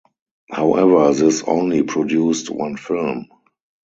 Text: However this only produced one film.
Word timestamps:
However 0.49 1.13
this 1.13 1.43
only 1.43 1.83
produced 1.83 2.49
one 2.49 2.75
film. 2.75 3.27